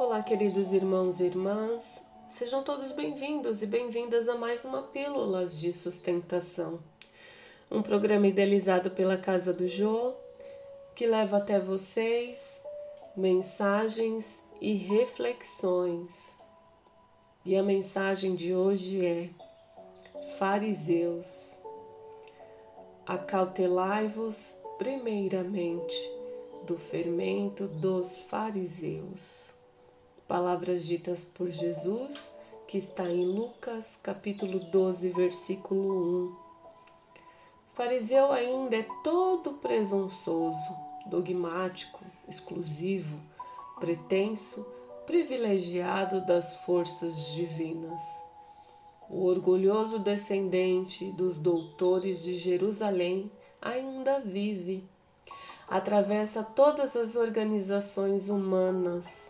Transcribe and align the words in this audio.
Olá, 0.00 0.22
queridos 0.22 0.72
irmãos 0.72 1.20
e 1.20 1.24
irmãs, 1.24 2.02
sejam 2.30 2.62
todos 2.62 2.90
bem-vindos 2.90 3.62
e 3.62 3.66
bem-vindas 3.66 4.30
a 4.30 4.34
mais 4.34 4.64
uma 4.64 4.82
Pílulas 4.82 5.60
de 5.60 5.74
Sustentação, 5.74 6.80
um 7.70 7.82
programa 7.82 8.26
idealizado 8.26 8.90
pela 8.92 9.18
Casa 9.18 9.52
do 9.52 9.68
Jô 9.68 10.14
que 10.96 11.06
leva 11.06 11.36
até 11.36 11.60
vocês 11.60 12.62
mensagens 13.14 14.42
e 14.58 14.72
reflexões. 14.72 16.34
E 17.44 17.54
a 17.54 17.62
mensagem 17.62 18.34
de 18.34 18.54
hoje 18.54 19.04
é: 19.04 19.28
Fariseus, 20.38 21.62
acautelai-vos 23.04 24.56
primeiramente 24.78 25.94
do 26.64 26.78
fermento 26.78 27.68
dos 27.68 28.16
fariseus. 28.16 29.59
Palavras 30.30 30.86
ditas 30.86 31.24
por 31.24 31.50
Jesus, 31.50 32.30
que 32.68 32.78
está 32.78 33.10
em 33.10 33.26
Lucas, 33.26 33.98
capítulo 34.00 34.60
12, 34.60 35.08
versículo 35.08 35.92
1. 35.92 36.26
O 36.28 36.36
fariseu 37.72 38.30
ainda 38.30 38.76
é 38.76 38.86
todo 39.02 39.54
presunçoso, 39.54 40.72
dogmático, 41.06 41.98
exclusivo, 42.28 43.20
pretenso, 43.80 44.64
privilegiado 45.04 46.24
das 46.24 46.54
forças 46.58 47.32
divinas. 47.32 48.00
O 49.08 49.24
orgulhoso 49.24 49.98
descendente 49.98 51.10
dos 51.10 51.38
doutores 51.38 52.22
de 52.22 52.34
Jerusalém 52.34 53.28
ainda 53.60 54.20
vive. 54.20 54.88
Atravessa 55.66 56.44
todas 56.44 56.94
as 56.94 57.16
organizações 57.16 58.28
humanas, 58.28 59.29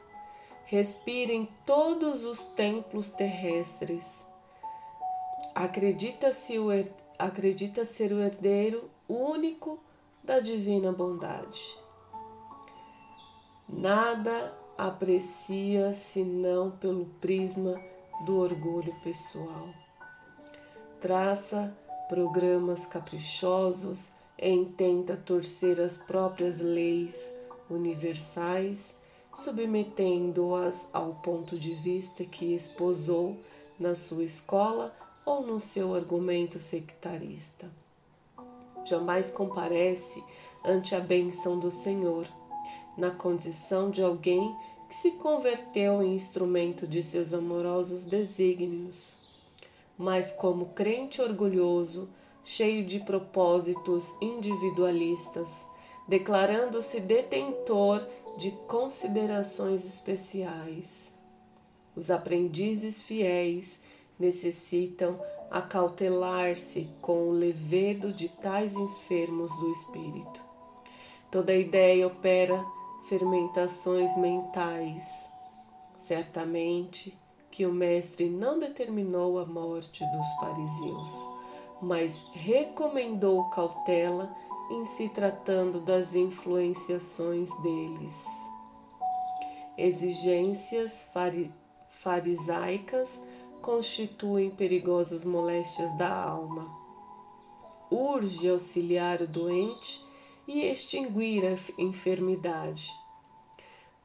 respira 0.70 1.33
em 1.33 1.48
todos 1.66 2.24
os 2.24 2.45
templos 2.45 3.09
terrestres. 3.09 4.24
Acredita-se 5.52 6.54
acredita 7.18 7.85
ser 7.85 8.12
o 8.12 8.23
herdeiro 8.23 8.88
único 9.09 9.80
da 10.23 10.38
divina 10.38 10.93
bondade. 10.93 11.77
Nada 13.68 14.57
aprecia 14.79 15.93
senão 15.93 16.71
pelo 16.71 17.07
prisma 17.21 17.74
do 18.24 18.38
orgulho 18.38 18.95
pessoal. 19.02 19.71
Traça 21.01 21.77
programas 22.09 22.87
caprichosos 22.87 24.12
e 24.38 24.49
intenta 24.49 25.16
torcer 25.16 25.80
as 25.80 25.96
próprias 25.96 26.60
leis 26.60 27.34
universais 27.68 28.99
submetendo-as 29.35 30.89
ao 30.93 31.15
ponto 31.15 31.59
de 31.59 31.73
vista 31.73 32.25
que 32.25 32.55
esposou 32.55 33.37
na 33.79 33.95
sua 33.95 34.25
escola 34.25 34.95
ou 35.25 35.43
no 35.43 35.61
seu 35.61 35.95
argumento 35.95 36.59
sectarista. 36.59 37.71
Jamais 38.85 39.31
comparece 39.31 40.23
ante 40.65 40.95
a 40.95 41.01
benção 41.01 41.59
do 41.59 41.71
Senhor, 41.71 42.27
na 42.97 43.11
condição 43.11 43.91
de 43.91 44.03
alguém 44.03 44.55
que 44.89 44.97
se 44.97 45.13
converteu 45.13 46.03
em 46.03 46.17
instrumento 46.17 46.87
de 46.87 47.03
seus 47.03 47.33
amorosos 47.33 48.05
desígnios, 48.05 49.17
mas 49.97 50.33
como 50.33 50.67
crente 50.67 51.23
orgulhoso, 51.23 52.09
cheio 52.45 52.85
de 52.85 52.99
propósitos 53.01 54.15
individualistas, 54.21 55.65
declarando-se 56.09 57.01
detentor 57.01 58.05
de 58.37 58.51
considerações 58.69 59.85
especiais. 59.85 61.13
Os 61.97 62.11
aprendizes 62.11 63.03
fiéis 63.03 63.81
necessitam 64.19 65.21
acautelar-se 65.50 66.89
com 67.01 67.28
o 67.28 67.33
levedo 67.33 68.13
de 68.13 68.29
tais 68.29 68.77
enfermos 68.77 69.51
do 69.59 69.73
espírito. 69.73 70.41
Toda 71.31 71.55
ideia 71.55 72.07
opera 72.07 72.65
fermentações 73.09 74.17
mentais. 74.17 75.29
Certamente 76.01 77.17
que 77.51 77.67
o 77.67 77.73
Mestre 77.73 78.29
não 78.29 78.59
determinou 78.59 79.39
a 79.39 79.47
morte 79.47 80.05
dos 80.05 80.27
fariseus, 80.39 81.29
mas 81.83 82.29
recomendou 82.33 83.51
cautela 83.51 84.31
em 84.71 84.85
se 84.85 85.09
tratando 85.09 85.81
das 85.81 86.15
influenciações 86.15 87.51
deles. 87.61 88.25
Exigências 89.77 91.07
farisaicas 91.89 93.21
constituem 93.61 94.51
perigosas 94.51 95.25
moléstias 95.25 95.91
da 95.99 96.15
alma. 96.15 96.71
Urge 97.91 98.49
auxiliar 98.49 99.21
o 99.21 99.27
doente 99.27 100.01
e 100.47 100.61
extinguir 100.65 101.45
a 101.45 101.57
enfermidade. 101.81 102.91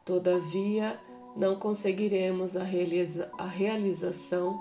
Todavia, 0.04 1.00
não 1.36 1.58
conseguiremos 1.58 2.56
a, 2.56 2.64
realiza 2.64 3.32
a 3.38 3.46
realização 3.46 4.60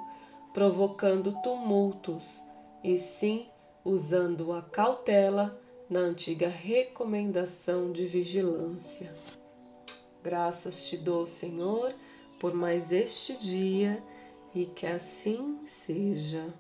provocando 0.53 1.41
tumultos, 1.43 2.43
e 2.83 2.97
sim 2.99 3.47
usando 3.85 4.53
a 4.53 4.63
cautela 4.63 5.61
na 5.89 6.01
antiga 6.01 6.49
recomendação 6.49 7.93
de 7.93 8.07
vigilância. 8.07 9.15
Graças 10.23 10.89
te 10.89 10.97
dou, 10.97 11.27
Senhor, 11.27 11.95
por 12.41 12.55
mais 12.55 12.93
este 12.93 13.37
dia 13.37 14.03
e 14.55 14.67
que 14.67 14.87
assim 14.87 15.61
seja. 15.67 16.53